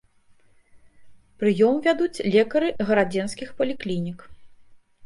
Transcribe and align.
Прыём 1.43 1.75
вядуць 1.89 2.23
лекары 2.37 2.67
гарадзенскіх 2.89 3.49
паліклінік. 3.63 4.19